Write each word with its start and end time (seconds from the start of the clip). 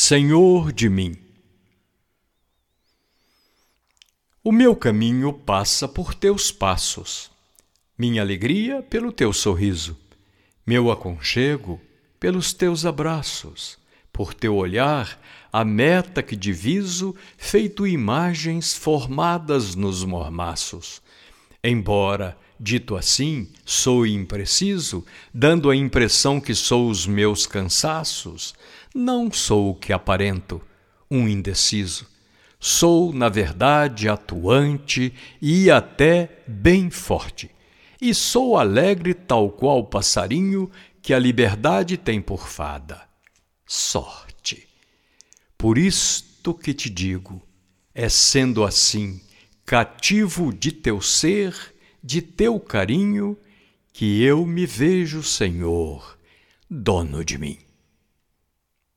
Senhor 0.00 0.72
de 0.72 0.88
mim. 0.88 1.16
O 4.44 4.52
meu 4.52 4.76
caminho 4.76 5.32
passa 5.32 5.88
por 5.88 6.14
teus 6.14 6.52
passos, 6.52 7.32
minha 7.98 8.22
alegria 8.22 8.80
pelo 8.80 9.10
teu 9.10 9.32
sorriso, 9.32 9.98
meu 10.64 10.92
aconchego 10.92 11.80
pelos 12.20 12.52
teus 12.52 12.86
abraços, 12.86 13.76
por 14.12 14.32
teu 14.32 14.54
olhar, 14.54 15.20
a 15.52 15.64
meta 15.64 16.22
que 16.22 16.36
diviso, 16.36 17.12
feito 17.36 17.84
imagens 17.84 18.74
formadas 18.74 19.74
nos 19.74 20.04
mormaços. 20.04 21.02
Embora, 21.62 22.38
dito 22.58 22.96
assim, 22.96 23.48
sou 23.64 24.06
impreciso, 24.06 25.04
dando 25.34 25.68
a 25.68 25.74
impressão 25.74 26.40
que 26.40 26.54
sou 26.54 26.88
os 26.88 27.04
meus 27.04 27.48
cansaços, 27.48 28.54
não 28.98 29.30
sou 29.30 29.70
o 29.70 29.74
que 29.76 29.92
aparento, 29.92 30.60
um 31.08 31.28
indeciso. 31.28 32.04
Sou, 32.58 33.12
na 33.12 33.28
verdade, 33.28 34.08
atuante 34.08 35.14
e 35.40 35.70
até 35.70 36.42
bem 36.48 36.90
forte. 36.90 37.48
E 38.00 38.12
sou 38.12 38.58
alegre 38.58 39.14
tal 39.14 39.52
qual 39.52 39.84
passarinho 39.84 40.68
que 41.00 41.14
a 41.14 41.18
liberdade 41.18 41.96
tem 41.96 42.20
por 42.20 42.48
fada. 42.48 43.00
Sorte. 43.64 44.68
Por 45.56 45.78
isto 45.78 46.52
que 46.52 46.74
te 46.74 46.90
digo, 46.90 47.40
é 47.94 48.08
sendo 48.08 48.64
assim, 48.64 49.20
cativo 49.64 50.52
de 50.52 50.72
teu 50.72 51.00
ser, 51.00 51.54
de 52.02 52.20
teu 52.20 52.58
carinho, 52.58 53.38
que 53.92 54.22
eu 54.24 54.44
me 54.44 54.66
vejo, 54.66 55.22
Senhor, 55.22 56.18
dono 56.68 57.24
de 57.24 57.38
mim. 57.38 57.58